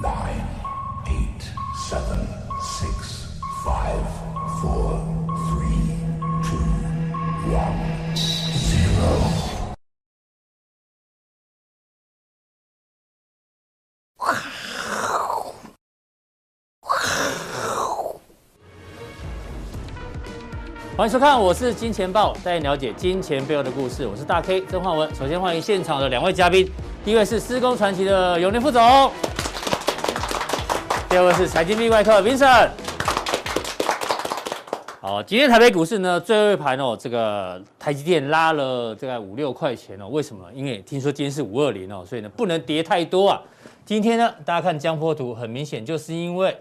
[0.00, 0.46] nine,
[1.08, 1.42] eight,
[1.88, 2.20] seven,
[2.62, 3.26] six,
[3.64, 3.98] five,
[4.60, 5.02] four,
[5.48, 5.98] three,
[6.40, 6.56] two,
[7.50, 7.74] one,
[8.54, 9.18] zero.
[20.96, 24.06] 欢迎收看，我是金钱爆，带你了解金钱背后的故事。
[24.06, 25.12] 我是大 K 曾焕文。
[25.12, 26.70] 首先欢迎现场的两位嘉宾，
[27.04, 29.10] 第一位是施工传奇的永年副总，
[31.08, 32.68] 第二位是财经 B 怪客 Vincent。
[35.00, 40.44] 好，今天台北股市呢，最后一盘哦，这个台积电拉了这个五六块钱哦，为什么？
[40.52, 43.40] 因为听说今天是五二零哦，所以呢不能跌太多啊。
[43.86, 46.54] 今天呢，大家看江波图，很明显就是因为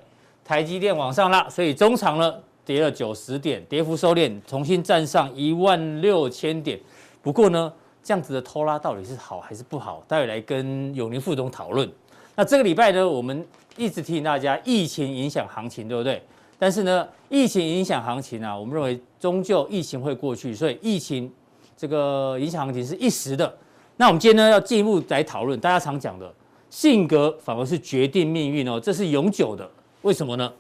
[0.46, 2.34] 台积电往上拉，所以中场呢。
[2.66, 6.78] 跌了九十点，跌幅收敛，重新站上一万六千点。
[7.22, 7.72] 不过呢，
[8.04, 10.04] 这样子的拖拉到底是好还是不好？
[10.06, 11.90] 待会来跟永年副总讨论。
[12.36, 16.22] 那这个礼拜呢，我们一直提醒大家，疫情影响行情，对不对？
[16.60, 21.32] 但是呢，疫情影响行情啊，我们认为终究疫情会过去，所以疫情
[21.78, 23.56] 这个影响行情是一时的。
[23.96, 26.34] 那我们今天呢，要进一步来讨论大家常讲的
[26.70, 29.70] 性格反而是决定命运哦，这是永久的。
[30.02, 30.52] 为什么呢？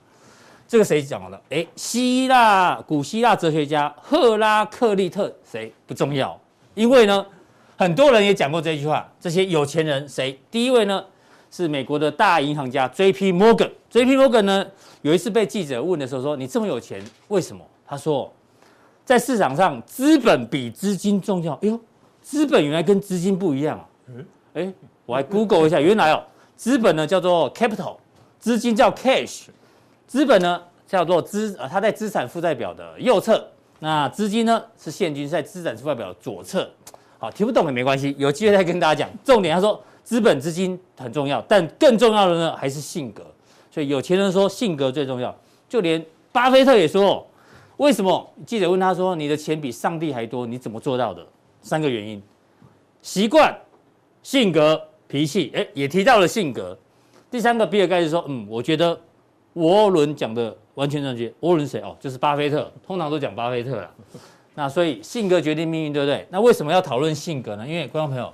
[0.67, 1.41] 这个谁讲的？
[1.49, 6.39] 哎，希腊古希腊哲学家赫拉克利特谁不重要？
[6.75, 7.25] 因为呢，
[7.77, 9.09] 很多人也讲过这句话。
[9.19, 10.39] 这些有钱人谁？
[10.51, 11.03] 第一位呢
[11.49, 13.31] 是美国的大银行家 J.P.
[13.31, 13.71] Morgan。
[13.89, 14.15] J.P.
[14.15, 14.65] Morgan 呢
[15.01, 18.31] 有一次被记者问的时候说：“你这么有钱，为什么？”他说
[19.05, 21.79] ：“在市场上，资本比资金重要。”哎呦，
[22.21, 23.87] 资本原来跟资金不一样啊！
[24.07, 24.73] 嗯哎，
[25.05, 26.23] 我还 Google 一下，原来哦，
[26.55, 27.95] 资本呢叫做 capital，
[28.39, 29.45] 资金叫 cash。
[30.07, 33.47] 资本呢叫做资，呃，它在资产负债表的右侧。
[33.79, 36.69] 那资金呢是现金，在资产负债表的左侧。
[37.19, 39.09] 好，听不懂也没关系，有机会再跟大家讲。
[39.23, 43.21] 重点他说，资本资金很重要，但更重要的呢还是性格。
[43.69, 47.27] 所以有钱人说性格最重要，就连巴菲特也说，
[47.75, 48.33] 为什么？
[48.45, 51.27] 记者问他说，你的钱比上帝还多，你怎么做到的？
[51.61, 52.23] 三个原因：
[53.01, 53.53] 习惯、
[54.23, 55.51] 性格、脾气。
[55.53, 56.77] 哎，也提到了性格。
[57.29, 58.97] 第三个，比尔盖茨说，嗯，我觉得。
[59.53, 61.33] 沃伦讲的完全正确。
[61.39, 61.97] 沃伦谁哦？
[61.99, 63.91] 就是巴菲特，通常都讲巴菲特啦。
[64.53, 66.27] 那所以性格决定命运，对不对？
[66.29, 67.67] 那为什么要讨论性格呢？
[67.67, 68.31] 因为观众朋友，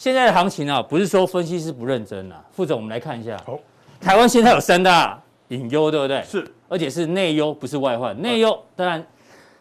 [0.00, 2.42] 现在的行情啊，不是说分析师不认真啊。
[2.52, 3.36] 副总，我们来看一下。
[3.44, 3.58] 好，
[4.00, 6.22] 台湾现在有三大隐忧，对不对？
[6.22, 8.18] 是，而且是内忧，不是外患。
[8.22, 9.06] 内忧，当然，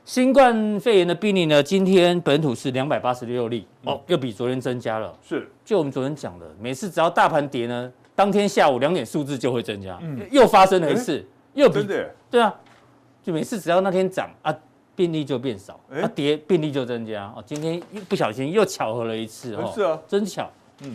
[0.06, 5.14] 新冠肺炎的病例呢，今天本土是两百八十六例，哦，又比昨天增加了。
[5.22, 7.92] 是，就我们昨天讲的，每次只要大盘跌呢。
[8.16, 11.22] 当天下午两点数字就会增加，嗯，又发生了一次，
[11.54, 11.84] 又比
[12.32, 12.56] 对啊，
[13.22, 14.56] 就每次只要那天涨啊，
[15.00, 17.42] 病例就变少，啊跌病例就增加哦。
[17.46, 20.52] 今天一不小心又巧合了一次哦，是啊，真巧。
[20.82, 20.94] 嗯，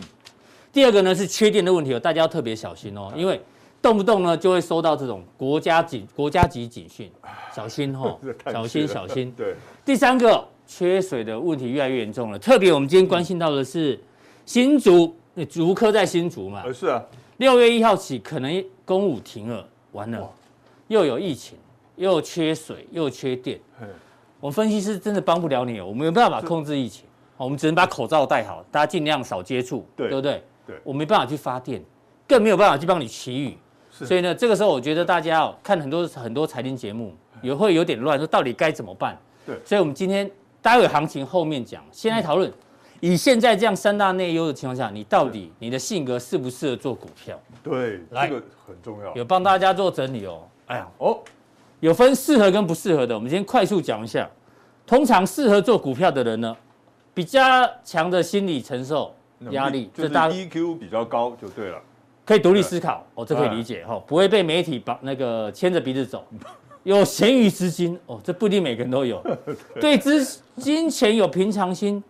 [0.71, 3.41] 第二个呢是缺电的问题哦，大家要特别小心哦，因为
[3.81, 7.11] 动不动呢就会收到这种国家警国家级警讯，
[7.51, 8.19] 小心哦，
[8.53, 9.33] 小心小心。
[9.35, 13.99] 对，第三个缺水的问题越来越严重了，特别我们今天关心到的是
[14.45, 15.15] 新竹。
[15.33, 16.71] 那竹科在新竹嘛？
[16.71, 17.03] 是啊。
[17.37, 20.31] 六月一号起可能公务停了，完了，
[20.89, 21.57] 又有疫情，
[21.95, 23.59] 又缺水，又缺电。
[24.39, 27.05] 我们分析师真的帮不了你，我们没办法控制疫情，
[27.37, 30.43] 我们只能把口罩戴好，大家尽量少接触，对不对？
[30.67, 30.75] 对。
[30.83, 31.83] 我没办法去发电，
[32.27, 33.57] 更没有办法去帮你祈雨。
[33.89, 39.17] 所以呢，这个时候我觉得大家哦看很多很多财经节目，也会有点乱，说到底该怎么办？
[39.45, 39.57] 对。
[39.63, 40.29] 所以我们今天
[40.61, 42.51] 待会行情后面讲，先来讨论。
[43.01, 47.39] 以现在这样三大内忧的情况下，你到底你的性格适不适合做股票？
[47.63, 49.13] 对，来这个很重要。
[49.15, 50.43] 有帮大家做整理哦。
[50.67, 51.19] 哎呀，哦，
[51.85, 53.13] 有分适合跟不适合的。
[53.13, 54.27] 我们先快速讲一下。
[54.87, 56.55] 通常适合做股票的人呢，
[57.13, 57.39] 比较
[57.83, 59.13] 强的心理承受
[59.51, 61.79] 压力，就是 EQ 比较高就对了。
[62.25, 66.23] 可以独立思考哦，这可以理解哈，不会被媒体把那个牵着鼻子走。
[66.81, 69.23] 有闲余资金哦，这不一定每个人都有。
[69.79, 70.25] 对资
[70.57, 72.03] 金钱有平常心。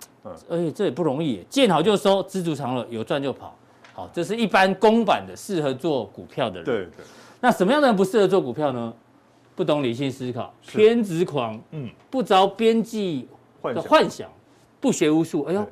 [0.50, 3.54] 而且这也不容易，见好就收，知足常乐，有赚就跑。
[3.94, 6.66] 好，这是一般公版的，适合做股票的人。
[6.66, 7.06] 对对。
[7.42, 8.92] 那什么样的人不适合做股票呢？
[9.56, 13.28] 不懂理性思考，偏执狂，嗯，不着边际
[13.64, 14.30] 的幻想，
[14.80, 15.44] 不学无术。
[15.44, 15.68] 哎呦，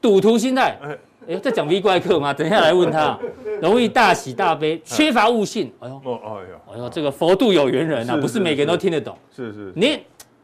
[0.00, 0.78] 赌徒心态。
[0.82, 2.32] 哎呦，在讲 V 怪客吗？
[2.32, 3.18] 等一下来问他。
[3.60, 5.70] 容易大喜大悲，缺乏悟性。
[5.80, 9.16] 哎呦，哦，哎呦，哎呦，这个佛度有缘人啊，不是每个人都听得懂。
[9.34, 9.72] 是是。
[9.76, 10.00] 你。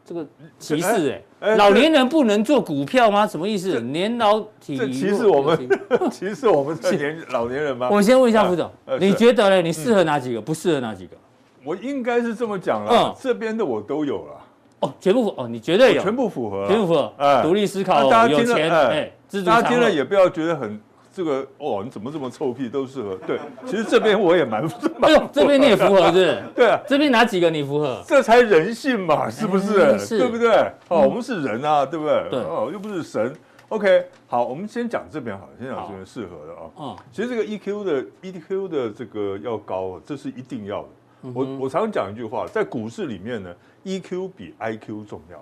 [0.07, 0.23] 这个
[0.59, 3.25] 歧视哎，老年人不能做股票吗？
[3.25, 3.79] 什么意思？
[3.81, 4.85] 年老体弱。
[4.85, 5.69] 歧视我们？
[6.11, 7.89] 歧视我们这年老年人吗？
[7.91, 9.63] 我先问一下副总，你觉得呢？
[9.63, 10.39] 你适合哪几个？
[10.39, 11.17] 不适合哪几个？
[11.65, 13.13] 我应该是这么讲了。
[13.19, 14.41] 这边的我都有了。
[14.81, 17.11] 哦，全部哦，你绝对有，全部符合，全部符合。
[17.17, 19.11] 哎独立思考，大家听了，哎，
[19.45, 20.79] 大家听了也不要觉得很
[21.11, 23.15] 这个哦，你怎么这么臭屁都适合。
[23.25, 24.63] 对， 其实这边我也蛮，
[25.01, 26.43] 哎呦，这边你也符合是？
[26.53, 28.03] 对啊，这边哪几个你符合？
[28.05, 29.79] 这才人性嘛，是不是？
[29.79, 30.51] 哎是对不对？
[30.89, 32.27] 哦，我们是人啊，对不对？
[32.29, 33.33] 对哦，又不是神。
[33.69, 36.69] OK，好，我们先讲这边好了，先讲这边适合的啊。
[36.77, 40.89] 嗯，其实这个 EQ 的 EQ 的这个要高，这是一定要的。
[41.21, 43.53] 我我常讲一句话，在股市里面呢
[43.83, 45.41] ，EQ 比 IQ 重要。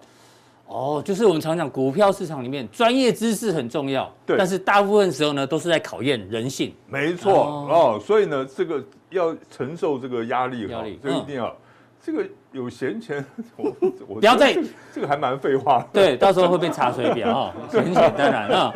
[0.65, 6.73] 哦，就是我们常讲股票市场里面专业知识很重要，对但是大部分时候呢，都是在考验人性。
[6.87, 11.55] 没错哦哦，所以呢，这个要承受这个压力哈压力，这一定要。
[12.05, 13.23] 这个有闲钱，
[13.55, 13.73] 我
[14.07, 14.53] 我不要再
[14.93, 15.79] 这个还蛮废话。
[15.79, 15.87] 的。
[15.93, 18.73] 对，到时候会被查水表啊， 很简单啊。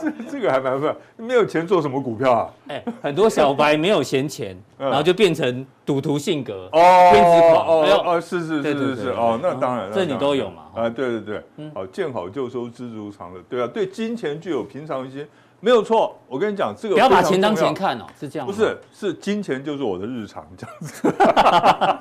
[0.00, 2.50] 这这个还蛮废，没有钱做什么股票啊？
[2.68, 4.88] 哎，很多小白没有闲钱，嗯。
[4.88, 7.66] 然后就变成赌徒性格哦，偏执狂。
[7.66, 11.42] 哦哦，是是是是是哦，那当然，这你都有嘛啊，对对对，
[11.74, 15.26] 好，见好就收，知足常乐，对啊，对金钱具有平常心，
[15.60, 16.18] 没有错。
[16.26, 18.52] 我跟你讲，这个不要把钱当钱看哦，是这样吗。
[18.52, 21.12] 不是，是金钱就是我的日常这样子。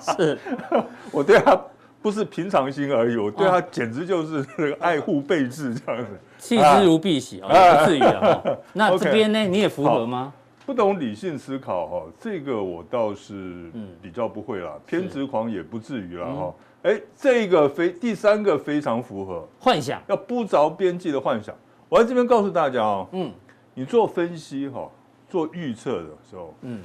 [0.17, 0.39] 是，
[1.11, 1.59] 我对他
[2.01, 6.19] 不是平常心而已，我对他简直就是那个爱护备至这样子。
[6.37, 8.19] 弃之如敝屣啊，不至于啊。
[8.21, 10.33] 哈 那这边呢，你也符合吗？
[10.65, 13.71] 不懂理性思考哈，这个我倒是
[14.01, 16.53] 比较不会啦，偏执狂也不至于啦哈。
[16.83, 21.53] 哎，这个非第三个非常符合幻想，要不着边际的幻想。
[21.89, 23.31] 我在这边告诉大家哦，嗯，
[23.79, 24.91] 你做分析哈，
[25.29, 26.81] 做预测的时候，嗯，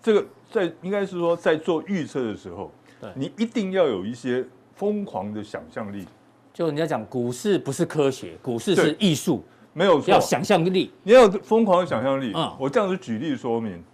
[0.00, 4.42] 这个在应该是说在做预测的时候，对你一定要有一些
[4.74, 6.06] 疯狂的想象力。
[6.54, 10.90] 就人家讲股市不是科学，股市是艺术，没有错，要想象力。
[11.02, 12.32] 你要有疯狂的想象力。
[12.34, 13.84] 嗯我这样子举例说明，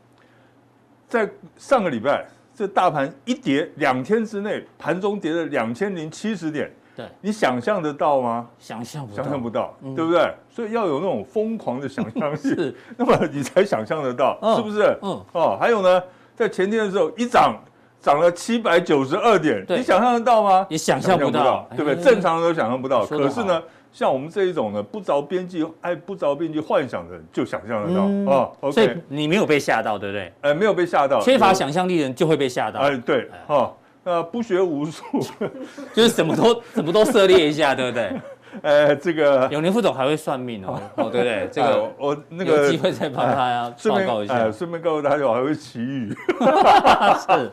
[1.08, 2.24] 在上个礼拜，
[2.54, 8.46] 这大盘一跌，两天之内盘中跌了两千零七十点，对，你想象得到吗？
[8.58, 10.34] 想象不到，想象不到，对不对？
[10.48, 14.56] 所以要有那种疯狂的想象力，是， 那么你才想象得到，嗯。
[14.56, 14.82] 是不是？
[15.02, 16.02] 嗯，哦，还有呢，
[16.34, 17.56] 在前天的时候一涨
[18.00, 20.66] 涨了七百九十二点，你想象得到吗？
[20.68, 21.94] 也想象不到，对不对？
[21.94, 21.96] 哎。
[21.96, 23.62] 正常人都想象不到，可是呢，
[23.92, 28.26] 像我们这一种呢，不着边际、爱不着边际幻想的人，就想象得到嗯。
[28.26, 28.70] 哦。
[28.70, 30.32] 所以你没有被吓到，对不对？
[30.42, 33.72] 哎，没有被吓到，缺乏想象力的人就会被吓到，哎，对，哈，
[34.04, 35.02] 那不学无术，
[35.94, 38.12] 就是什么都什么都涉猎一下，对不对？
[38.62, 41.48] 呃，这个永年副总还会算命哦， 哦，对不对？
[41.50, 44.52] 这哎个我那有个机会再帮他顺报告一下。
[44.52, 46.10] 顺便告诉大家，我还会祈雨。
[46.10, 47.50] 是，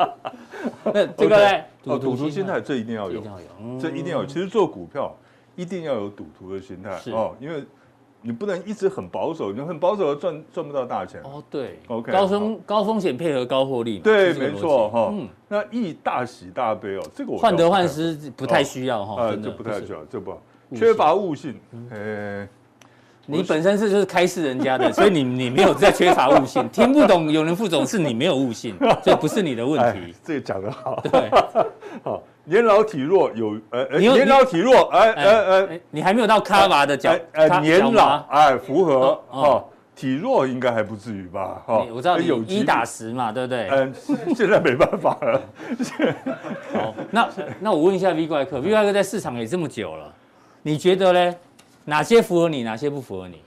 [0.94, 1.63] 那这个呢？
[1.86, 4.25] 哦，赌徒心态这一定要有一定，要有，嗯这一定要有。
[4.27, 5.15] 其实做股票
[5.56, 7.63] 一定要有赌徒的心态哦，因为
[8.21, 11.19] 你不能一直很保守，你很保守的赚赚不到大钱。
[11.23, 11.79] 哦，对。
[11.88, 15.09] OK，高风高风险配合高获利，对，没错哈。
[15.12, 20.38] 嗯，那易大喜大悲哦，这个我患得患失不太需要哈，这不太需要，这不
[20.75, 21.59] 缺乏悟性。
[21.91, 22.47] 哎，
[23.25, 31.01] 你本身是就是开示人家的，所以你你没有在缺乏悟性， 听不懂有人副总是你没有悟性，所以不是你的问哎题。，这个讲得好。
[31.12, 31.29] 对，
[32.03, 39.65] 好，年老体弱有呃呃，你有年老体弱，哎哎哎你还没有到卡瓦的脚哎，年老哎符合哦哦，
[39.95, 41.61] 体弱应该还不至于吧？
[41.65, 43.69] 哈你，我知道你有一打十嘛，对不对？
[43.69, 43.93] 嗯，
[44.35, 45.41] 现在没办法了。
[46.73, 47.29] 好， 那
[47.59, 50.11] 那我问一下 V 怪客，V 怪客在市场也这么久了，
[50.63, 51.35] 你觉得呢？
[51.85, 53.41] 哪些符合你，哪些不符合你？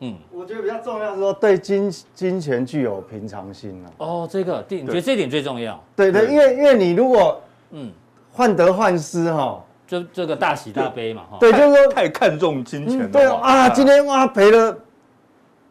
[0.00, 3.88] 嗯，我觉得比较重要是说对金金钱具有平常心啊。
[3.98, 5.82] 哦，这个，你觉得这点最重要？
[5.94, 7.90] 对对，对因为因为你如果嗯，
[8.32, 11.36] 患得患失哈，就这个大喜大悲嘛，哈。
[11.40, 14.76] 对，就是说太看重金钱了对啊，今天哇赔了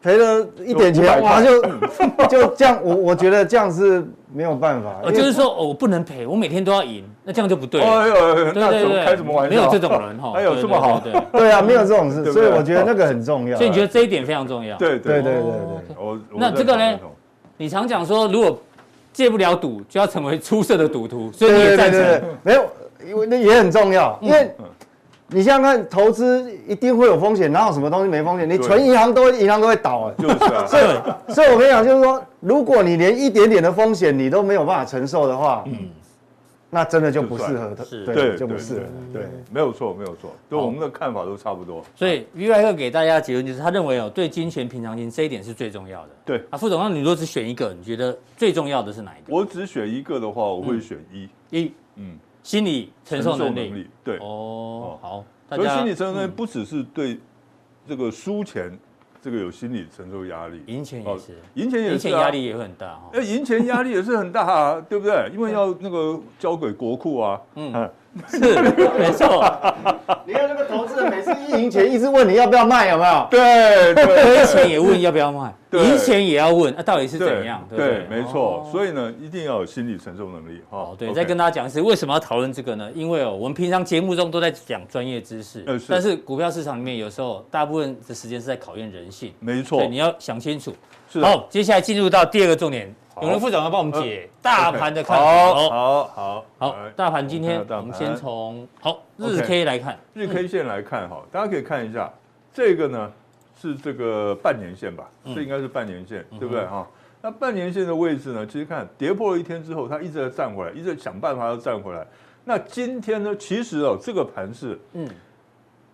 [0.02, 1.62] 赔了一点钱，哇就
[2.28, 7.86] 就这样，我我觉得这样是没有办法，呃，就是说，哦，我不能赔，我每天都要赢，那这样就不对了。
[7.86, 9.56] 哎呦，那怎么开什么玩笑？
[9.56, 10.32] 没有这种人哈。
[10.38, 11.02] 哎呦，这么好。
[11.32, 13.56] 对啊，没有这种事，所以我觉得那个很重要。
[13.56, 14.76] 所以你觉得这一点非常重要。
[14.76, 16.98] 对对对对哦对，我我那这个呢
[17.56, 18.56] 你常讲说，如果
[19.16, 22.66] 戒不了赌，就要成为出色的赌徒，所以你对也赞对对对成。，没有，
[23.08, 24.64] 因为那也很重要，因为嗯
[25.28, 28.46] 你想想看，投资一定会有风险，哪有什么东西没风险？
[28.48, 30.22] 你存银行都银行都会倒哎。
[30.22, 35.72] 就是啊， 所以，所以我跟你讲，就是说，如果你连一点点的风险你都没有办法承受的话，嗯，
[36.68, 38.80] 那真的就不适合他，是对对，就不适合，
[39.12, 39.26] 对。
[39.52, 41.82] 没有错，没有错，对我们的看法都差不多。
[41.94, 46.10] 所以 V 外克给大家的结论就是，他认为哦，对金钱平常心这一点是最重要的。
[46.24, 49.34] 对啊，副总，那你如果只选一个，你觉得最重要的是哪一个？
[49.34, 53.86] 我只选一个的话，我会选一，一，嗯，心理承受能力。
[54.02, 54.18] 对。
[54.18, 57.18] 哦，好，大家所以心理承受能力嗯不只是对
[57.88, 58.76] 这个输钱，
[59.26, 65.28] 这个有心理承受压力，赢钱也是，赢钱也是赢钱压力也会很大赢钱压力也是很大啊，对不对？
[65.34, 67.72] 因为要那个交给国库啊，嗯。
[67.74, 67.90] 嗯，
[68.28, 68.38] 是
[68.96, 69.44] 没错，
[70.24, 73.26] 你看那个投资人每次一赢钱，一直问你要不要卖，有没有？
[73.30, 77.64] 对对，亏钱也问要不要卖，对赢钱也要问，那到底是怎样？
[77.68, 78.06] 对不对？
[78.06, 78.68] 对，没错。
[78.70, 80.60] 所以呢，一定要有心理承受能力。
[80.70, 82.90] 哦，对，再跟大家讲一次，为什么要讨论这个呢？
[82.94, 89.32] 因为哦，我们平常节目中都在讲专业知识，但是股票市场里面有时候大部分的时间是在考验人性。
[89.40, 90.74] 没错，对，你要想清楚。
[91.20, 92.94] 好，接下来进入到第二个重点。
[93.22, 95.24] 有人副总要帮我们解 大盘的看法。
[95.24, 102.12] 好，好，好，好，大盘今天我们先从好日 K 来看，日 K 线来看哈，大家可以看一下，
[102.52, 103.12] 这个呢
[103.60, 105.08] 是这个半年线吧？
[105.24, 106.86] 这应该是半年线，对不对哈？
[107.22, 112.06] 那半年线的位置呢，其实看跌破了一天之后，它一直在站回来，一直在想办法要站回来。
[112.44, 115.08] 那今天呢，其实哦，这个盘是嗯，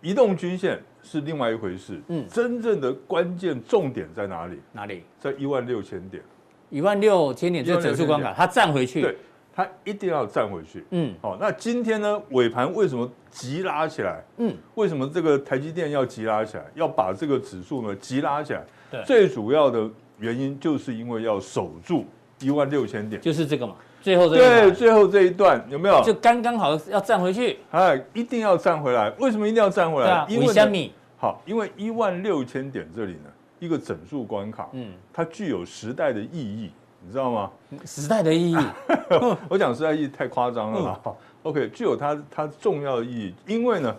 [0.00, 4.60] 移动均线是另外一回事，嗯，真正的关键重点在哪里？
[4.72, 5.04] 哪里？
[5.18, 6.22] 在一万六千点。
[6.68, 9.16] 一万六千点这个整数关卡，它站回去，对，
[9.54, 10.84] 它一定要站回去。
[10.90, 14.22] 嗯，好，那今天呢，尾盘为什么急拉起来？
[14.38, 16.64] 嗯，为什么这个台积电要急拉起来？
[16.74, 18.64] 要把这个指数呢急拉起来？
[18.90, 22.04] 对，最主要的原因就是因为要守住
[22.40, 23.74] 一万六千点，就是这个嘛。
[24.00, 26.02] 最后这对，最后这一段有没有？
[26.02, 29.10] 就刚刚好要站回去，哎，一定要站回来。
[29.18, 30.26] 为什么一定要站回来？
[30.28, 33.30] 因为好，因为一万六千点这里呢。
[33.60, 36.72] 一个整数关卡，嗯，它具有时代的意义，
[37.04, 37.50] 你知道吗？
[37.84, 38.56] 时代的意义，
[39.48, 41.00] 我讲时代意义太夸张了啦。
[41.04, 43.94] 嗯、OK，具有它它重要的意义，因为呢，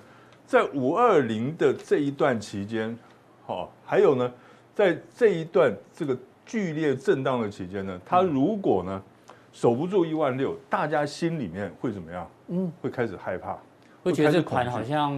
[0.45, 2.97] 在五二零的这一段期间，
[3.45, 4.31] 好，还有呢，
[4.73, 9.01] 在这一段这个剧烈震荡的期间呢，它如果呢
[9.51, 12.27] 守不住一万六，大家心里面会怎么样？
[12.47, 13.57] 嗯，会开始害怕。
[14.01, 15.13] 会觉得这款好像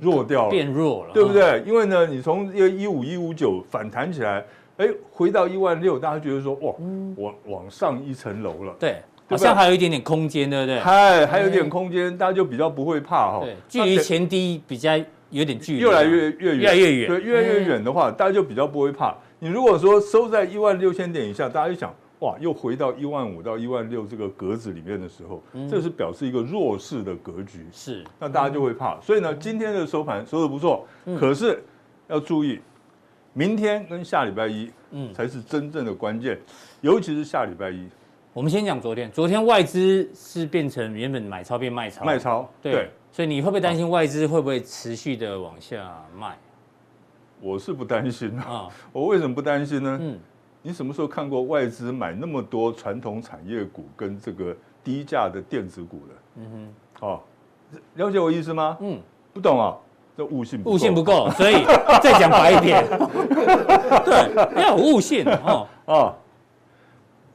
[0.00, 1.62] 弱掉了，变弱了，对不对？
[1.66, 4.42] 因为呢，你从一个一五一五九反弹起来，
[4.76, 6.74] 哎，回到一万六，大家觉得说，哇，
[7.16, 10.78] 往往上一层楼了，对，好像还有一点点空间，对不对？
[10.80, 13.40] 嗨，还有一点空间，大家就比较不会怕哈。
[13.42, 14.96] 对，距离前低比较
[15.30, 19.14] 有点距离，越来越越远，越来越远，对，越来越远的话，大家就比较不会怕。
[19.38, 21.94] 你如果说收在一万六千点以下，大家就想。
[22.20, 28.98] 哇，又回到一万五到一万六这个格子里面的时候，这是表示一个弱势的格局，是，那大家就会怕。
[29.02, 30.88] 所以呢，今天的收盘收的不错，
[31.20, 31.62] 可是
[32.08, 32.58] 要注意，
[33.38, 36.40] 明天跟下礼拜一，嗯，才是真正的关键，
[36.80, 37.86] 尤其是下礼拜一。
[38.32, 46.34] 我们先讲昨天，昨天外资是变成原本买超变卖超，卖超，对，所以你会不会担心外资会不会持续的往下卖？
[47.42, 49.98] 我是不担心啊， 我为什么不担心呢？
[50.00, 50.18] 嗯。
[50.62, 56.14] 你什么时候看过外资买那么多传统产业股跟这个低价的电子股的？
[56.38, 56.50] 嗯
[57.00, 57.20] 哼，哦，
[57.94, 58.76] 了解我意思吗？
[58.80, 58.98] 嗯，
[59.32, 59.76] 不懂啊，
[60.16, 61.64] 这悟性悟性不够，所以
[62.02, 62.84] 再讲白一点，
[64.04, 66.14] 对，要有悟性哦哦。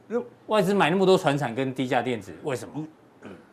[0.08, 2.84] 那外资买那么多船产跟低价电子，为什么？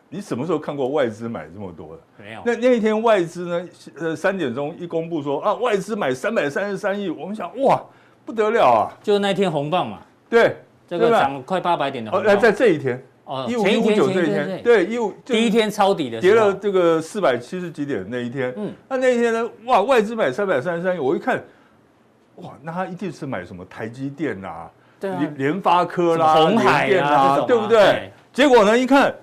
[0.08, 2.02] 你什么时候看过外资买这么多的？
[2.18, 2.42] 没有。
[2.44, 3.68] 那那一天外资呢？
[3.98, 7.80] 呃，三点钟一公布说啊，外资买三百三十三亿，我们想哇。
[8.22, 8.92] 不得了啊！
[9.02, 10.54] 就那天红棒嘛，对，
[10.86, 12.32] 这个涨快八百点的红棒。
[12.32, 21.40] 哦，在这一天，哦，一五一五九这一天，对，一五第一天抄底的，跌了这个四百七十几点那一天，嗯，那那一天呢，哇，外资买三百三十三亿，我一看，
[22.36, 24.68] 哇，那他一定是买什么台积电啊，
[24.98, 28.10] 对，联联发科啦，红海啊，对不对？
[28.32, 29.14] 结果呢，一看，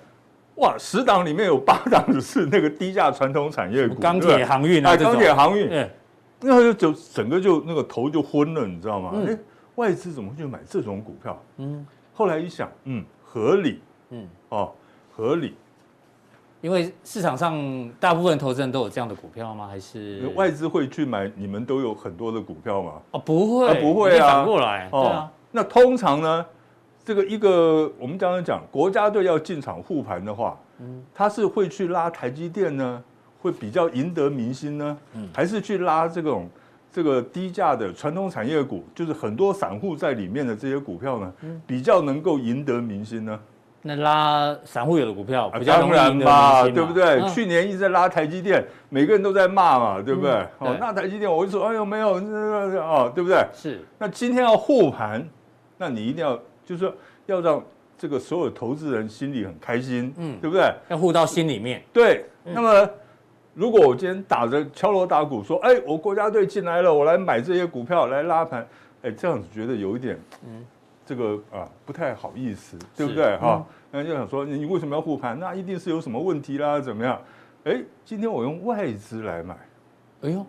[0.54, 5.86] 哇，十档里面有八档是 那个低价传统产业股，钢铁航运啊，钢铁航运。
[6.40, 9.10] 那就就整个就那个头就昏了，你知道吗？
[9.16, 9.38] 哎、嗯，
[9.74, 11.42] 外资怎么会去买这种股票？
[11.56, 11.84] 嗯，
[12.14, 14.72] 后来一想，嗯，合理，嗯，哦，
[15.14, 15.54] 合理，
[16.60, 19.66] 因为市场上大部分投资人都有这样的股票吗？
[19.66, 21.30] 还是外资会去买？
[21.36, 22.92] 你们都有很多的股票吗？
[23.12, 25.32] 哦，不会，啊、不会啊，反过来，哦、对啊。
[25.50, 26.46] 那通常呢，
[27.04, 33.02] 这个一个我们刚刚讲国家队要进场护盘的话，嗯，他是会去拉台积电呢？
[33.40, 34.98] 会比较赢得民心呢，
[35.32, 36.48] 还是去拉这种
[36.90, 41.32] 这个低价的传统产业股，就是很多散户在里面的这些股票呢，
[41.64, 43.38] 比较能够赢得民心呢？
[43.82, 47.22] 那拉散户有的股票比较当然嘛，对不对？
[47.28, 50.30] 去年一直在拉台积电，每个人都在骂嘛，对不对？
[50.58, 53.46] 哦，那台积电我就说，哎呦没有，哦，对不对？
[53.52, 53.80] 是。
[53.98, 55.26] 那今天要护盘，
[55.76, 56.92] 那你一定要就是说
[57.26, 57.62] 要让
[57.96, 60.72] 这个所有投资人心里很开心，嗯，对不对？
[60.88, 61.82] 要护到心里面。
[61.92, 62.88] 对，那么。
[63.54, 68.64] 如果我今天打着敲锣打鼓说，哎，我国家队进来了，我来买这些股票来拉盘，
[69.02, 70.16] 哎，这样子觉得有一点，
[70.46, 70.64] 嗯，
[71.08, 73.64] 这个啊不太好意思，对不对哈？
[73.90, 75.40] 那就想说，你为什么要护盘？
[75.40, 77.18] 那一定是有什么问题啦，怎么样？
[77.64, 79.56] 哎，今天我用外资来买，
[80.20, 80.44] 哎呦，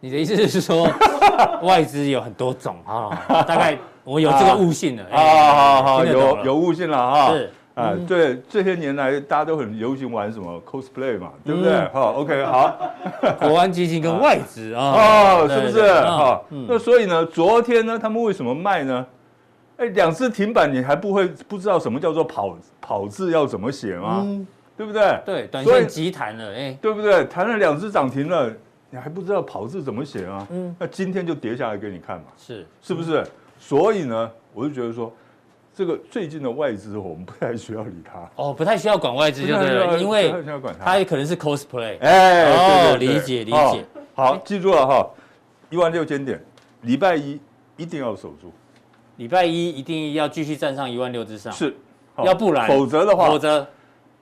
[0.00, 0.88] 你的意思是说
[1.62, 3.44] 外资有很多种啊？
[3.46, 7.32] 大概我有这个悟性了， 啊，好好好，有有悟性了哈。
[7.32, 7.50] 是。
[7.74, 11.88] 啊，对，这些年来大家都很流行玩什么 cosplay 嘛，对不对？
[11.92, 12.78] 好，OK，好，
[13.40, 14.92] 国安基金跟外资啊，
[15.42, 15.92] 哦，是不是？
[16.02, 19.04] 好，那所以呢，昨天呢，他们为什么卖呢？
[19.76, 24.26] 哎，两只停板，你还不会不知道什么叫做跑跑字要怎么写吗？
[24.76, 25.20] 对不对？
[25.24, 27.24] 对，短线急弹了，哎，对不对？
[27.24, 28.52] 弹了两只涨停了，
[28.90, 30.46] 你还不知道跑字怎么写吗？
[30.50, 33.24] 嗯，那今天就跌下来给你看嘛，是是不是？
[33.58, 35.12] 所以呢，我就觉得说。
[35.76, 40.32] 这个最近的外资，我们不太需要理它哦，不太需要管外资，就对了，因为
[40.78, 41.98] 它也可能是 cosplay。
[41.98, 43.84] 哎，哦，理解理解。
[44.14, 45.10] 好，记住了哈，
[45.70, 46.40] 一万六千点，
[46.82, 47.40] 礼拜一
[47.76, 48.52] 一定要守住，
[49.16, 51.74] 礼拜一一定要继续站上一万六之上，是，
[52.18, 53.66] 要不然，否则的话，否则，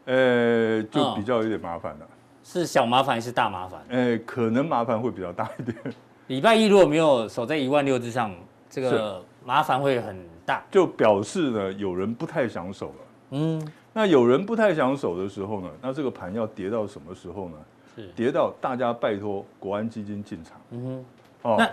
[0.04, 2.06] 呃，就比较有点麻烦了。
[2.42, 3.80] 是小麻烦还是大麻烦？
[3.88, 5.76] 呃，可能麻烦会比较大一点。
[6.28, 8.34] 礼拜一如果没有守在一万六之上，
[8.68, 10.32] 这个麻烦会很。
[10.44, 12.94] 大就表示呢，有人不太想守了。
[13.30, 17.56] 嗯，那有人不太想守的时候呢，那这个盘要跌到什么时候呢？
[17.94, 20.60] 是跌到大家拜托国安基金进场。
[20.70, 21.70] 嗯哼，哦，那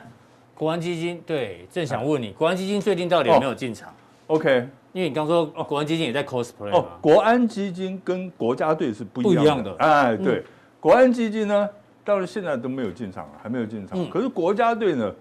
[0.60, 3.96] 国安基金对，正想问你，国安基金最近到底有没有进场
[4.28, 9.40] ？OK，因为你刚说国安基金也在 cosplay 哦，国安基金跟国家队是不一样的。
[9.40, 9.76] 不一样的。
[9.78, 10.44] 哎，对，
[10.82, 11.70] 国安基金呢，
[12.04, 14.10] 到了现在都没有进场，还没有进场。
[14.10, 15.16] 可是国家队呢，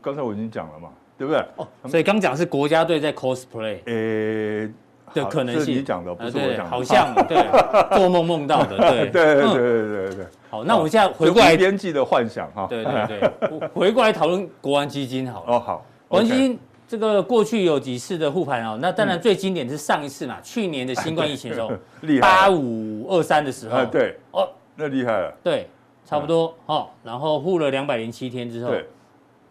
[0.00, 0.88] 刚才我已经讲了嘛。
[1.16, 1.40] 对不对？
[1.54, 4.68] 哦，所以刚讲是国家队在 cosplay，诶
[5.14, 5.64] 的可能性。
[5.64, 6.64] 是你讲的，不是我讲的。
[6.64, 10.26] 好像 对，做梦梦到的，对 对对对对对。
[10.50, 12.66] 好，那我们现在回过来编辑的幻想哈。
[12.68, 15.56] 对对对，回过来讨论国安基金好了。
[15.56, 21.72] 哦好，国安基金这个过去有几次的护盘哦，那当然最经典是上一次嘛，去年的新冠疫情的时候，
[22.20, 23.84] 八五二三的时候。
[23.86, 24.16] 对。
[24.32, 25.32] 哦，那厉害了。
[25.42, 25.68] 对，
[26.04, 28.72] 差不多哦，然后护了两百零七天之后。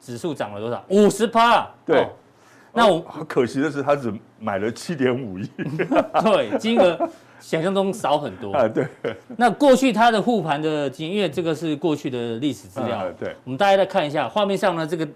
[0.05, 0.83] 指数涨了多少？
[0.89, 1.65] 五十趴。
[1.85, 2.09] 对，哦、
[2.75, 5.47] 那我可惜的是，他只买了七点五亿。
[6.25, 6.97] 对，金额
[7.39, 8.51] 想象中少很多。
[8.51, 8.87] 啊，对。
[9.37, 12.97] 那过去他的护盘的金，因为这个是过去的历史资料。
[12.97, 13.35] 啊、对。
[13.43, 15.07] 我们大家再看一下画面上呢，这个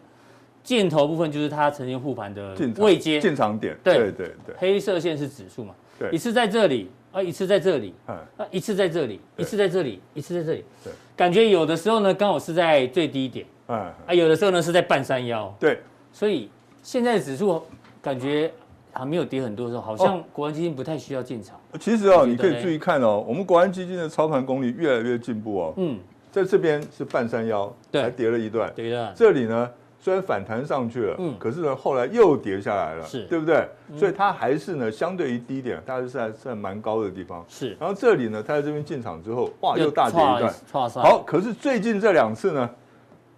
[0.64, 3.76] 箭头部分就是他曾经护盘的位阶进场点。
[3.84, 4.56] 对对对对。
[4.58, 5.74] 黑色线是指数嘛？
[5.98, 6.12] 对。
[6.12, 8.22] 一次在这里，啊，一次在这里，啊，
[8.52, 10.64] 一次在这里，一次在这里，一次在这里。
[10.84, 10.94] 对。
[11.16, 13.44] 感觉有的时候呢，刚好是在最低点。
[13.66, 15.82] 啊啊，有的时候呢是在半山腰，对，
[16.14, 16.50] 所以
[16.88, 17.62] 现在指数
[18.02, 18.50] 感觉
[18.94, 21.60] 还没有跌很多的时候，好像国安基金不太需要进场。
[21.78, 25.74] 其实哦，你可以注意看哦，我们国安基金的操盘功力越来越进步哦。
[25.76, 26.00] 嗯，
[26.32, 29.12] 在这边是半山腰，对，还跌了一段，跌了。
[29.14, 29.70] 这里呢
[30.00, 33.68] 虽然反弹上去了，嗯，可是呢后来又跌下来了，是对不对？
[33.98, 37.44] 所以它还是呢相对于低点，它是在在蛮高的地方。
[37.50, 40.54] 是，然后这里呢，它在这边进场之后，哇，又大跌一段。
[40.72, 42.70] 好，可是最近这两次呢？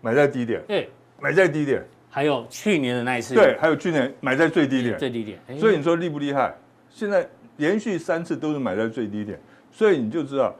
[0.01, 0.87] 买在低点，对，
[1.19, 6.53] 买在低点，还有去年的那一次，对，还有去年买在最低点，最低点，所以你说厉不厉害？
[6.89, 9.39] 现在连续三次都是买在最低点，
[9.71, 10.53] 所以你就知道，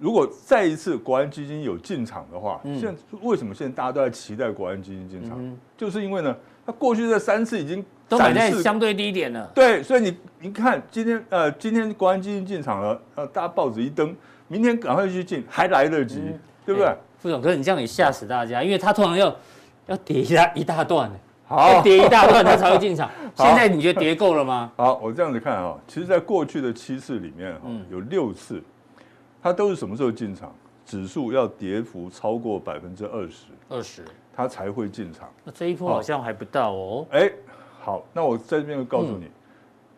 [0.00, 5.58] 如果再一次国安基金有进场的话，现在为什么现在大家都在期待国安基金进场？
[5.76, 14.14] 就是因为呢，它过去这三次已经都买在相对低点了，对，所以你你看今天呃，今天国安基金进场了，呃，大家报纸一登，
[14.48, 16.22] 明天赶快去进，还来得及，
[16.64, 16.90] 对不对？
[17.18, 19.34] 副总，可是你这样也吓死大家，因为他通常要
[19.86, 21.10] 要跌一大一大段，
[21.46, 23.10] 好，要跌一大段它才会进场。
[23.36, 24.72] 现在你觉得跌够了吗？
[24.76, 28.62] 好，我这样子看啊，其实，在过去的七次里面，嗯，有六次，
[29.42, 30.52] 它都是什么时候进场？
[30.84, 35.28] 指数要跌幅超过百分之二十，二十，它才会进场。
[35.42, 37.06] 那这一波好像还不到哦。
[37.10, 37.28] 哎，
[37.80, 39.26] 好，那我在这边告诉你，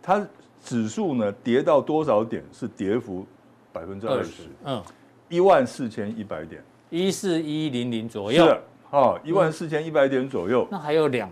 [0.02, 0.26] 它
[0.64, 3.26] 指数呢跌到多少点是跌幅
[3.70, 4.44] 百分之二十？
[4.64, 4.82] 嗯，
[5.28, 6.62] 一万四千一百点。
[6.88, 10.66] 一四一零零左右，是哦，一万四千一百点左右。
[10.70, 11.30] 那还有两，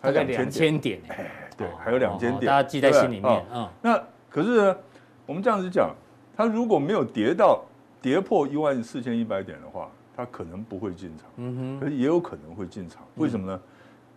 [0.00, 1.00] 大概两千点。
[1.08, 3.44] 哎，对，还有两千点，大家记在心里面。
[3.52, 4.76] 嗯，那可是呢，
[5.24, 5.90] 我们这样子讲，
[6.36, 7.64] 它如果没有跌到
[8.02, 11.26] 跌破一万四千一百点的话，它可能不会进场。
[11.36, 13.02] 嗯哼，可是也有可能会进场。
[13.16, 13.60] 为什么呢？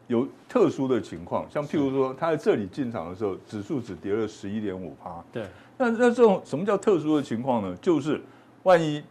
[0.07, 5.23] 有特殊的情况，像譬如说，它在这里进场的时候，指数只跌了十一点五趴。
[5.31, 5.45] 对，
[5.77, 7.77] 那那这种什么叫特殊的情况呢？
[7.81, 8.21] 就是
[8.63, 9.01] 万一。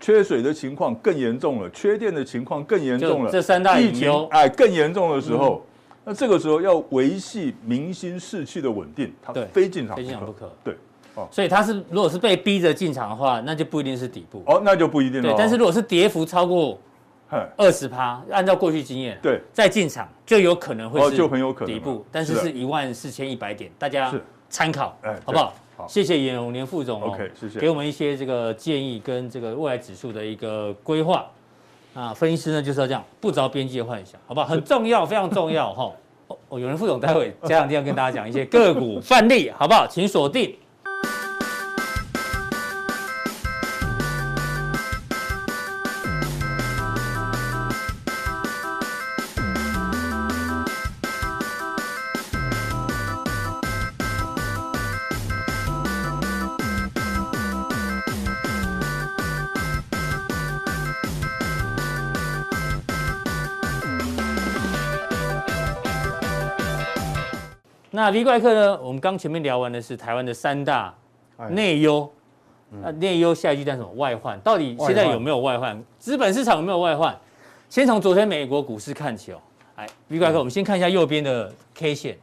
[0.00, 5.64] 缺水的情况更严重了，缺电的情况更严重了，这三大疫情，哎，更严重的时候，
[6.04, 10.74] 那这个时候要维系民心士气的稳定，它非进场不可，对，
[11.14, 16.80] 哦，所以它是如果是被逼着进场的话，那就不一定是底部，哦，那就不一定了，对，但是如果是跌幅超过
[17.56, 24.12] 二十趴，按照过去经验，对，再进场就有可能会是就很有可能底部，但是是一万四千一百点，大家
[24.48, 25.54] 参考，哎，好不好？
[25.88, 31.26] 谢谢严永年副总哦，OK，谢谢，给我们一些这个建议跟这个未来指数的一个规划
[31.94, 32.14] 啊。
[32.14, 34.46] 分析师呢就是要这样不着边际的幻想，好不好？
[34.46, 35.92] 很重要，非常重要哈。
[36.48, 39.86] 哦，有人副总待会这两天要跟大家讲一些个股范例，好不好？
[39.86, 40.54] 请锁定。
[68.00, 68.80] 那 V 怪客呢？
[68.80, 70.94] 我们刚前面聊完的是台湾的三大
[71.50, 72.10] 内忧，
[72.80, 73.88] 那内忧下一句叫什么？
[73.90, 75.78] 外患，到底现在有没有外患？
[75.98, 77.14] 资本市场有没有外患？
[77.68, 79.38] 先从昨天美国股市看起哦。
[79.76, 82.16] 来，V 怪客，我们先看一下右边的 K 线。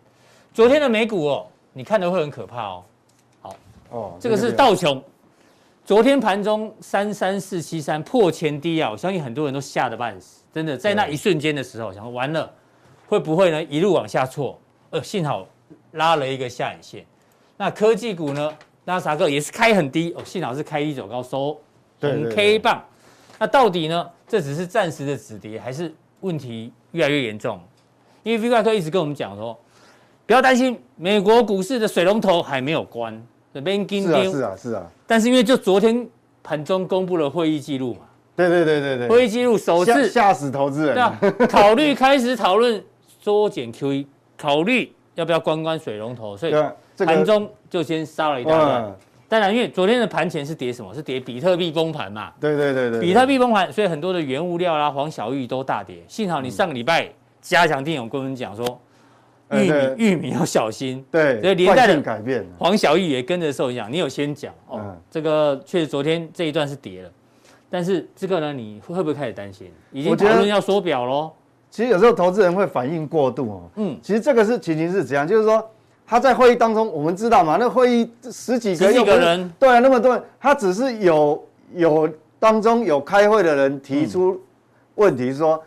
[0.52, 2.84] 昨天的美股哦，你看的会很可怕哦。
[3.42, 3.56] 好，
[3.92, 5.00] 哦，这个是道琼。
[5.86, 12.52] 昨天盘中三三四七三破前低啊，我相信很多人都吓得半死，真的在那一瞬间的时候，想说完了，
[13.08, 14.60] 会不会呢一路往下挫？
[14.90, 15.46] 呃，幸好
[15.98, 17.06] 拉了一个下影线。
[17.58, 18.52] 那科技股呢，
[18.86, 21.60] 纳斯达克也是开很低哦，幸好是开低走高收
[22.00, 22.84] 红 K 棒。
[23.38, 27.60] 那到底呢，这只是暂时的止跌，还是问题越来越严重？
[28.24, 29.58] 因为 V 怪客一直跟我们讲说，
[30.26, 33.22] 不要担心，美国股市的水龙头还没有关。
[33.54, 36.08] 是啊是啊是啊，但是因为就昨天
[36.44, 38.02] 盘中公布了会议记录嘛，
[38.36, 42.84] 对对对对对，会议记录首次吓死投资人，考虑开始讨论
[43.20, 44.06] 缩减 QE，
[44.38, 46.53] 考虑要不要关关水龙头，所以
[47.06, 48.95] 盘中就先杀了一大段。
[49.27, 50.93] 当然，因为昨天的盘前是跌什么？
[50.93, 52.32] 是跌比特币崩盘嘛？
[52.39, 55.97] 对对对对，比特币崩盘，所以很多的原物料啦、黄小玉都大跌。
[56.08, 57.10] 幸好你上个礼拜
[57.41, 58.80] 加强电有跟我们讲说。
[59.49, 61.03] 玉米，玉米要小心。
[61.10, 63.89] 对，所以连带的改变，黄小玉也跟着受影响。
[63.89, 67.10] 你有先讲哦，这个确实昨天这一段是跌了，
[67.69, 69.71] 但是这个呢，你会不会开始担心？
[69.93, 71.32] 已经讨论要缩表喽。
[71.69, 73.62] 其实有时候投资人会反应过度哦。
[73.75, 75.27] 嗯，其实这个是情形是怎样？
[75.27, 75.63] 就是说
[76.06, 81.43] 他在会议当中，我们知道嘛，那会议十几个，十几个人，对啊，那么多人，他只是有
[81.75, 84.39] 有当中有开会的人提出
[84.95, 85.62] 问题说，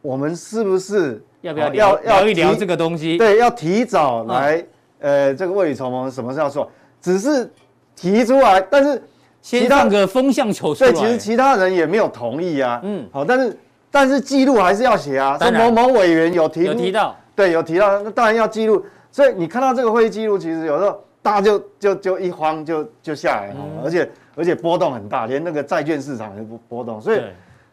[0.00, 1.22] 我们是不是？
[1.42, 3.18] 要不要聊聊一聊这个东西？
[3.18, 4.64] 对，要提早来，
[5.00, 6.70] 呃，这个未雨绸缪，什么事要做？
[7.00, 7.50] 只是
[7.96, 9.02] 提出来，但是
[9.42, 10.92] 先放个风向球出来。
[10.92, 12.80] 对，其实其他人也没有同意啊。
[12.84, 13.58] 嗯，好，但是
[13.92, 15.38] 但是记录还是要写啊。
[15.38, 18.84] 说某某委员有提有提到，对，有提到，那当然要记录。
[19.12, 26.98] 所以你看到这个会议记录，其实有时候大家就就就一慌就就下来了，而且而且波动很大，连那个债券市场也波波动。
[26.98, 27.20] 所以，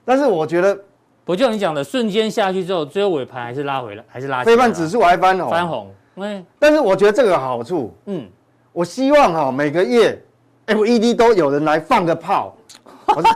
[0.03, 0.77] 但是我觉得。
[1.23, 4.43] 不就你讲的，瞬间下去之后，最后尾盘还是拉回来，还是拉。
[4.43, 5.49] 非半指数还翻红。
[5.49, 5.88] 翻红。
[6.15, 6.43] 对。
[6.58, 8.27] 但是我觉得这个好处，嗯，
[8.73, 10.21] 我希望哈每个月
[10.67, 12.58] ，FED 都有人来放个炮，
[13.05, 13.29] 我就，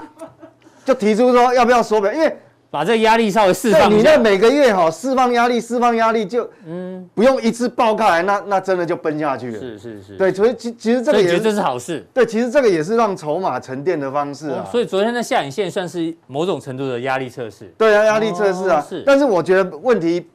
[0.83, 2.35] 就提出说要不要缩表，因为。
[2.73, 3.87] 把这个压力稍微释放一下。
[3.87, 9.59] 你那每个月哈释放压力，释放压力就嗯不用一次爆开来，那那真的就崩下去了。
[9.59, 10.17] 是是是。
[10.17, 12.03] 对，所以其其实这个也是这是好事。
[12.11, 14.67] 对，其实这个也是让筹码沉淀的方式啊。
[14.71, 17.71] 所以昨天的下影线算是某种程度的压力测试。
[17.77, 18.81] 对啊，压力测试啊。
[18.81, 19.03] 是。
[19.05, 20.27] 但是我觉得问题，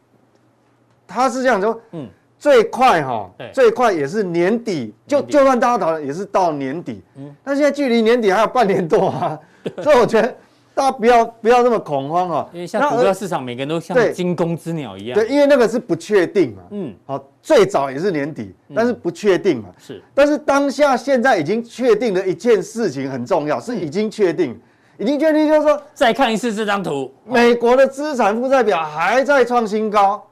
[1.09, 7.03] 他是这样说，嗯，最快哈，最快也是年底，就就算大家讨论也是到年底。
[7.17, 7.35] 嗯。
[7.43, 9.37] 但现在距离年底还有半年多啊，
[9.83, 10.33] 所以我觉得。
[10.79, 15.19] 大家不要不要那么恐慌哈，因为像股票市场，每个人都像惊弓之鸟一样。
[15.19, 16.63] 对，因为那个是不确定嘛。
[16.71, 19.71] 嗯，好，最早也是年底，但是不确定嘛。
[19.77, 24.57] 是，但是当下现在已经确定的一件事情很重要，是已经确定，
[24.99, 30.25] 已经确定就是说，再看一次这张图，美国的资产负债表还在创新高。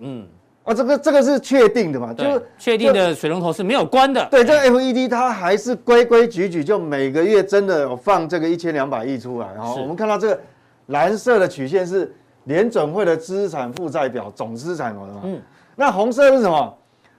[0.00, 0.26] 嗯。
[0.64, 2.14] 啊，这个这个是确定的嘛？
[2.14, 4.24] 就是确定的水龙头是没有关的。
[4.30, 9.48] 对，这个 FED 它还是规规矩矩，就每个月真的有放这个一千两百亿出来。
[9.56, 10.40] 然后我们看到这个
[10.86, 15.20] 蓝色的曲线是联准会的资产负债表总资产嘛？
[15.24, 15.40] 嗯。
[15.74, 16.78] 那红色是什么？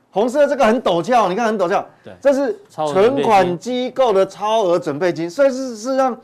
[0.10, 1.86] 红色这个很陡峭，你看很陡峭。
[2.02, 2.14] 对。
[2.22, 6.18] 这是存款机构的超额准备金，所以是是让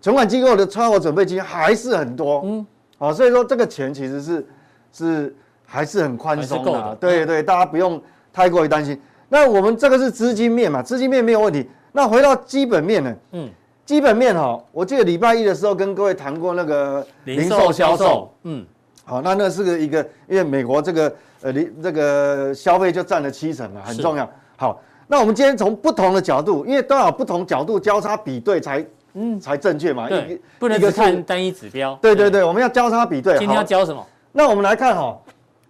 [0.00, 2.40] 存款机构的超额准备金还是很多。
[2.42, 2.66] 嗯。
[2.96, 4.46] 好，所以说这个钱其实是
[4.90, 5.36] 是。
[5.74, 8.00] 还是很宽松的，对对，大家不用
[8.32, 8.96] 太过于担心。
[9.28, 11.68] 那我们这个是资金面嘛，资金面没有问题。
[11.90, 13.12] 那回到基本面呢？
[13.32, 13.50] 嗯，
[13.84, 18.64] 基本面哈，我记得礼拜一的时候跟各位谈过那个零售销售，嗯，
[19.04, 24.30] 好，那那是个一个，因为美国这个呃，零这个消费就占了七成了，很重要。
[24.56, 31.98] 好，那我们今天从不同的角度，因为都要不同角度交叉比对才嗯才正确嘛，对，不能只看单一指标。
[32.00, 33.36] 对对对，我们要交叉比对。
[33.38, 34.06] 今天要交什么？
[34.30, 35.18] 那我们来看哈。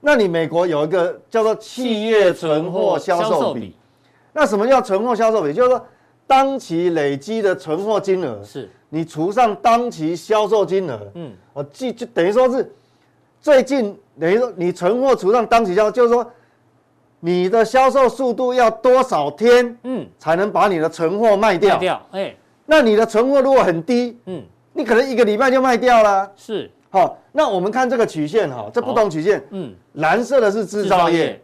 [0.07, 3.75] 那你美国有一个叫做企业存货销售比，
[4.35, 5.55] 那什么叫存货销售比？
[5.55, 5.83] 就是说
[6.27, 8.69] 当期累积的存货金额，是。
[8.91, 12.71] 你除上当期销售金额，嗯，我记就等于说是
[13.41, 16.31] 最近等于说你存货除上当期销，就是说
[17.21, 21.77] 你的销售速度要多少天，嗯，才能把你的存货卖掉？
[21.77, 22.37] 卖掉，哎，
[22.67, 24.43] 那你的存货如果很低，嗯，
[24.75, 26.71] 你可能一个礼拜就卖掉了，是。
[26.95, 31.43] 好，那我们看这个曲线哈，这不同曲线，嗯，蓝色的是制造业，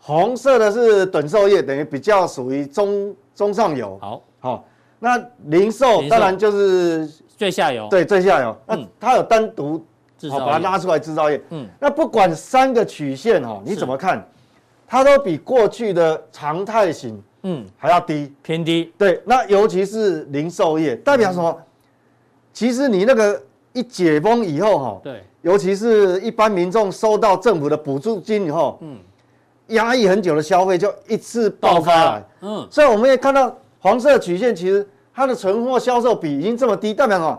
[0.00, 3.96] 红色的是趸售业，等于比较属于中中上游。
[4.00, 4.64] 好，好，
[4.98, 8.56] 那零售当然就是最下游，对，最下游。
[8.66, 9.86] 那它有单独
[10.28, 11.40] 好把它拉出来制造业。
[11.50, 14.28] 嗯，那不管三个曲线哈，你怎么看？
[14.84, 18.34] 它都比过去的常态型嗯还要低。
[18.42, 21.56] 偏低，对，那尤其是零售业，代表什么？
[22.52, 23.40] 其实你那个
[23.76, 28.96] 一解封以后哈，对，尤其是一般民众收到政府的补助金以后，嗯，
[29.68, 37.38] 压抑很久的消费就一次爆发来，嗯，所以我们也看到黄色曲线，其实它的存货销售比已经这么低，代表什么？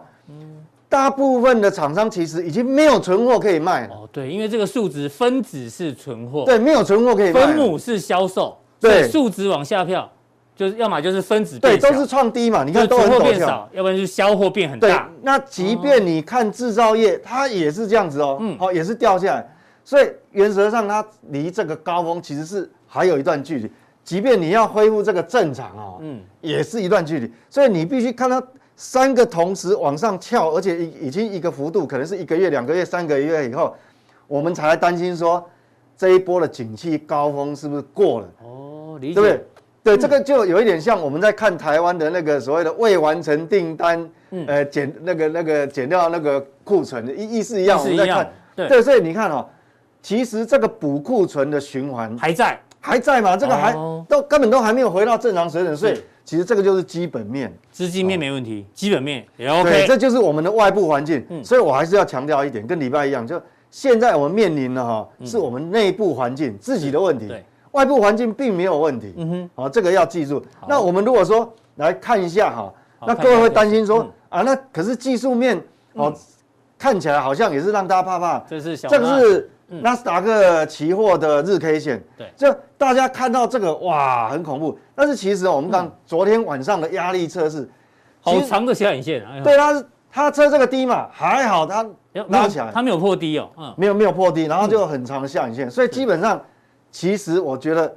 [0.89, 3.93] 大部分的厂商其实已经没有存货可以卖了。
[3.93, 7.45] 哦，对，因为这个数值分子是存货，对，没有存货可以卖。
[7.45, 9.09] 分母是销售，对。
[9.09, 10.09] 数值往下跳，
[10.57, 12.63] 就是要么就是分子对，都是创低嘛。
[12.63, 13.23] 你看都货很陡峭。
[13.23, 19.47] 变少，要不然就是销货变很对大。，那即便你看制造业，它也是这样子哦，嗯好、也是掉下来。
[19.85, 23.71] 所以原则上，它离这个高峰其实是还有一段距离。
[24.03, 27.31] 即便你要恢复这个正常哦，嗯，也是一段距离。
[27.49, 28.41] 所以你必须看它
[28.75, 33.75] 三个同时往上跳，而且已已经一个幅度，可能是一个月、两个月、三个月以后，
[34.27, 35.47] 我们才来担心说
[35.95, 38.27] 这一波的景气高峰是不是过了。
[38.43, 39.21] 哦，理解。
[39.21, 39.45] 对不对？
[39.87, 44.09] 对，这个就有一点像我们在看台湾的那个所谓的未完成订单，
[44.45, 48.67] 呃，减那个那个减掉那个库存的意意思一样，意思一样我们在看，对。
[48.67, 49.47] 对，所以你看哦，
[50.01, 54.05] 其实这个补库存的循环还在，还在嘛，这个还哦。
[54.09, 57.49] 都根本都还没有回到正常水准，所以其实这个就是基本面。
[57.71, 59.85] 资金面没问题，基本面也，OK。
[59.87, 61.25] 这就是我们的外部环境。
[61.41, 67.29] 所以我还是要强调一点，跟礼拜一样，就现在我们面临的哈，是我们内部环境自己的问题。
[67.29, 67.45] 对，
[67.77, 69.13] 外部环境并没有问题。
[69.17, 70.43] 嗯哼，好，这个要记住。
[70.67, 72.73] 那我们如果说来看一下哈，
[73.05, 75.63] 那各位会担心说啊，那可是技术面
[75.93, 76.11] 哦，
[76.75, 78.39] 看起来好像也是让大家怕怕。
[78.49, 82.03] 这是小这个是纳斯达克期货的日 K 线。
[82.17, 84.75] 对就大家看到这个哇，很恐怖。
[84.95, 87.69] 但是其实我们刚昨天晚上的压力测试，
[88.21, 89.23] 好长的下影线。
[89.23, 91.85] 哎，对，它是它测这个低嘛，还好它
[92.29, 93.47] 拉起来，它没有破低哦。
[93.55, 96.41] 嗯，没有没有破低，然后就有很长的下影线，所以基本上，
[96.97, 97.95] 其实我觉得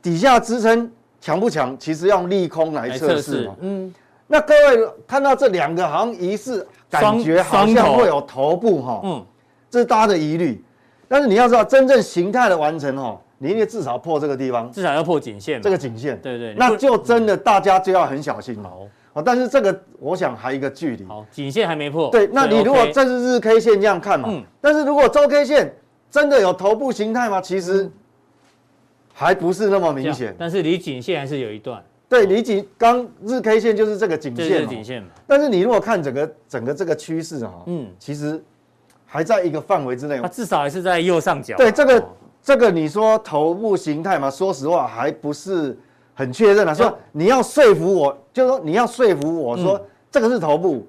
[0.00, 0.88] 底下支撑
[1.20, 3.56] 强不强，其实要用利空来来测测试嘛。。
[3.58, 3.92] 嗯，
[4.28, 9.26] 那各位看到这两个好像疑似，感觉好像会有头部哈，嗯，
[9.68, 10.64] 这是大家的疑虑。
[11.08, 15.62] 但是你要知道，真正形态的完成哈，你一定至少破这个地方，至少要破颈线嘛。
[15.64, 16.16] 这个颈线。
[16.22, 18.70] 对对，那就真的大家就要很小心了。
[18.70, 21.04] 好哦，但是这个我想还有一个距离。
[21.06, 22.10] 好，颈线还没破。
[22.10, 25.74] 对，那你如果这是日 K 线这样看嘛，嗯但是如果周 K 线
[26.12, 27.40] 真的有头部形态吗？
[27.40, 27.90] 其实
[29.14, 30.36] 还不是那么明显。
[30.38, 35.08] 但是离颈线还是有一段，对，离颈刚日 K 线就是这个颈这就是颈线嘛。
[35.26, 38.40] 但是你如果看整个整个这个趋势哈，嗯嗯，其实
[39.06, 40.28] 还在一个范围之内它。
[40.28, 41.56] 至少还是在右上角。
[41.56, 42.04] 对，这个哦
[42.42, 45.74] 这个你说头部形态嘛，说实话还不是
[46.12, 46.74] 很确认啊。
[46.74, 50.86] 说你要说服我，就是说你要说服我说嗯这个是头部，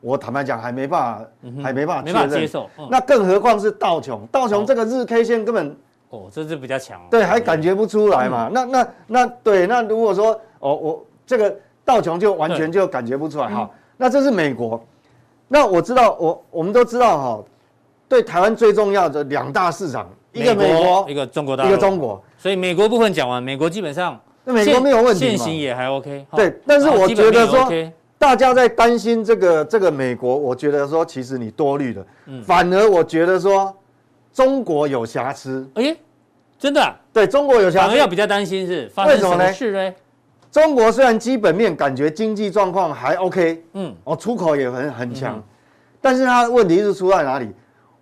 [0.00, 2.30] 我坦白讲还没办法，还没办法嗯没办确认。
[2.30, 2.70] 法接受。
[2.78, 5.76] 嗯那更何况是道琼，道琼这个日 K 线根本
[6.08, 7.04] 哦，这是比较强哦。
[7.10, 8.48] 对还感觉不出来嘛。
[8.48, 13.70] 嗯那那那对，那如果说哦我这个道琼就完全就感觉不出来嗯哈。
[13.96, 14.82] 那这是美国，
[15.46, 17.44] 那我知道我我们都知道哈，
[18.08, 22.22] 对台湾最重要的两大市场，一个美国，一个中国大陆，一个中国。
[22.38, 26.26] 所以美国部分讲完，美国基本上那美国没有问题嘛现行也还 OK。
[26.34, 27.70] 对，但是我觉得说
[28.20, 32.42] 大家在担心这个这个美国，我觉得说其实你多虑了，嗯。
[32.44, 33.74] 反而我觉得说
[34.30, 35.96] 中国有瑕疵，哎，
[36.58, 37.86] 真的啊，对中国有瑕疵。
[37.86, 38.06] 反而要。
[38.06, 39.94] 比较担心是发生什为什么事呢？
[40.52, 45.42] 中国虽然基本面感觉经济状况还 OK，嗯，哦，出口也很很强，嗯。
[45.98, 47.48] 但是它的问题是出在哪里？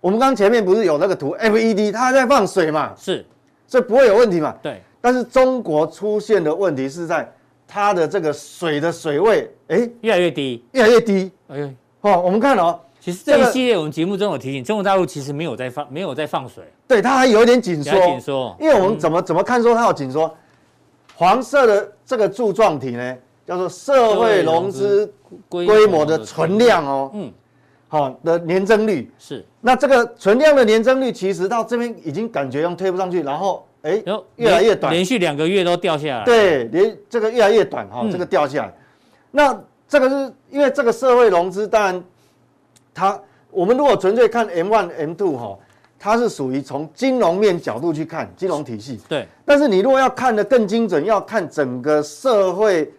[0.01, 3.25] 我们刚前面不是有那个图 FED，它还在放水嘛，是。
[3.65, 4.53] 所以不会有问题嘛。
[4.61, 7.31] 对，但是中国出现的问题是在
[7.71, 10.65] 它的这个水的水位，哎，越来越低。
[10.71, 11.31] 越来越低。
[11.49, 11.69] 哎呦，
[12.01, 20.35] 哦，我们看哦，其实这这个一系列我们节目中有提醒，中国大陆其实没有在放，没有在放水，对，它还有一点紧缩紧缩，因为我们怎么怎么看说它有紧缩？
[21.15, 25.13] 黄色的这个柱状体呢，叫做社会融资
[25.47, 27.31] 规模的存量哦，嗯，
[27.87, 29.11] 好的年增率。
[29.19, 38.73] 是，那这个存量的年增率其实到这边已经感觉用推不上去，然后哎然后越来越短，连续两个月都掉下来。，对，连这个越来越短哈、嗯这个掉下来。
[39.31, 42.03] 那这个是因为这个社会融资，当然
[42.93, 43.19] 它
[43.51, 45.57] 我们如果纯粹看 M one M two 哈，
[45.97, 48.99] 它是属于从金融面角度去看金融体系。
[49.07, 52.91] 对，但是你如果要看的更精准，要看整个社会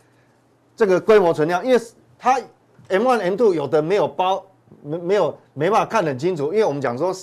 [0.74, 1.80] 这个规模存量，因为
[2.18, 2.40] 它
[2.88, 4.42] M one M two 有的没有包，
[4.82, 7.14] 没没有没办法看得很清楚，因为我们讲说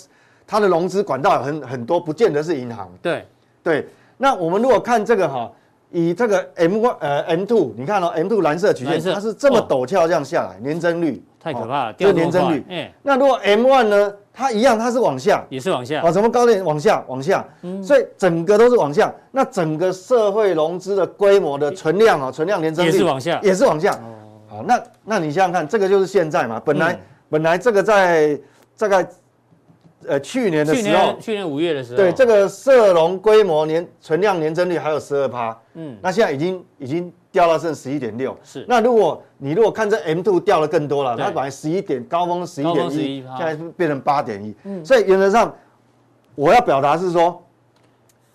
[0.45, 2.89] 它的融资管道很很多，不见得是银行。
[3.01, 3.25] 对，
[3.67, 5.51] 对，那我们如果看这个哈，
[5.91, 12.65] 以这个 M one 呃 M two，你看哦 M two 蓝色曲线，它是这么哦陡峭这样下来，年增率太可怕了，哦这掉这么快个年增率。
[12.69, 16.01] 哎，那如果 M one 呢，它一样，它是往下，也是往下。
[16.01, 19.13] 啊，什么高点往下，往下，嗯，所以整个都是往下。
[19.31, 23.91] 那整个社会融资的规模的存量啊，存量年增率也是往下，也是往下。
[23.91, 24.15] 哦，
[24.47, 26.99] 好，那那你想想看，这个就是现在嘛，本来、嗯、
[27.29, 28.39] 本来这个在
[28.77, 29.05] 大概。
[30.07, 38.65] 呃，去年的时候，去年五月的时候，对这个社融规模年存量年增率还有十二趴，嗯，那现在已经已经掉到剩十一点六，是。
[38.69, 45.53] 那如果你如果看这 M two 掉了更多了，它本来十一点高峰十一点一，现在变成八点一，嗯，所以原则上
[46.35, 47.43] 我要表达是说，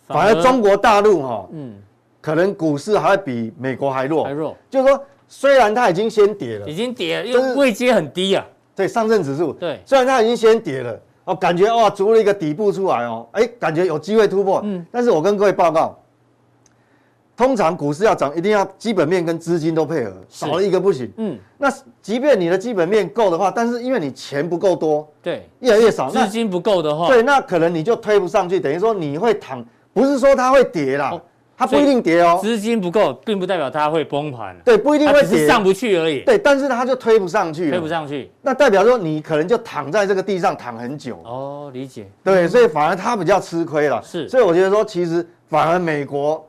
[0.07, 1.81] 反而中国大陆哈，嗯，
[2.21, 8.45] 可能股市还会比美国还弱，还弱，就是说虽然它已经先跌了，已经跌了，因为位阶很低啊，
[8.77, 11.01] 对上证指数，对，虽然它已经先跌了。
[11.25, 14.61] 哦，感觉哇，足了一个底部出来哦，哎，感觉有机会突破。
[14.65, 15.97] 嗯，但是我跟各位报告，
[17.37, 21.13] 通常股市要涨，一定要基本面跟资金都配合，少了一个不行。
[21.17, 31.11] 嗯，那即便你的基本面够的话，但是因为你钱不够多，对，越来越少，资金不够的话，对，那可能你就推不上去，等于说你会躺，不是说它会跌啦。
[31.13, 31.23] 哦
[31.57, 34.57] 它不一定跌哦，资金不够，并不代表它会崩盘。
[34.65, 36.21] 对，不一定会跌，是上不去而已。
[36.21, 41.17] 对，但是它就推不上去，推不上去，那代表说你可能就躺在这个地上躺很久。
[41.25, 42.09] 哦，理解。
[42.25, 44.03] 对，所以反而它比较吃亏了。
[44.03, 46.45] 是，所以我觉得说，其实反而美国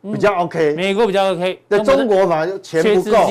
[0.00, 1.60] 比较 OK，美国比较 OK。
[1.68, 3.26] 对，中国反而就钱不够，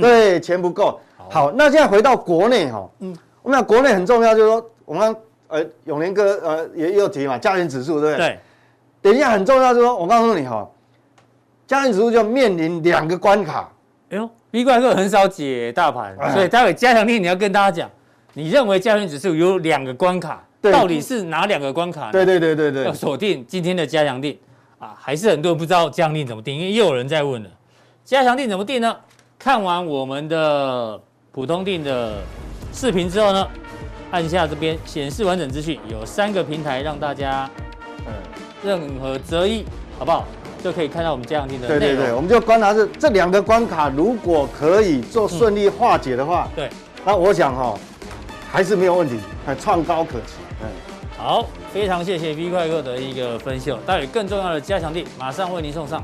[0.00, 1.00] 对，钱不够。
[1.28, 8.28] 好，那现在回到国内哈，嗯，我们讲国内很重要，就是说我们刚呃永年哥呃也也有提嘛，家庭指数对不对？
[8.28, 8.38] 对。
[9.06, 10.68] 等一下很重要，就是说我告诉你哈。
[11.64, 13.70] 加权指数就面临两个关卡。
[14.10, 17.88] 哎呦，B 怪客很少解大盘，所以待会加强定你要跟大家讲，
[18.34, 22.10] 你认为加权指数有两个关卡，到底是哪两个关卡？
[22.10, 24.36] 对对对对对，要锁定今天的加强定
[24.80, 27.50] 啊，还是很多人不知道加强錠怎么定，因为又有人在问了，
[28.04, 28.96] 加强定怎么定呢？
[29.38, 32.14] 看完我们的普通定的
[32.72, 33.46] 视频之后呢，
[34.10, 37.65] 按下这边显示完整资讯，有三个平台让大家，呃，
[38.66, 39.64] 任何折翼，
[39.98, 40.24] 好不好？
[40.64, 41.68] 就可以看到我们加强地的。
[41.68, 46.68] 对对对，我们就观察是这两个关卡，如果可以做顺利化解的话，对，
[47.04, 47.78] 那我想哈、哦，
[48.50, 50.34] 还是没有问题，还创高可期。
[50.60, 50.66] 嗯，
[51.16, 53.72] 好，非常谢谢 V 快客的一个分析。
[53.86, 56.02] 待会更重要的加强地马上为您送上。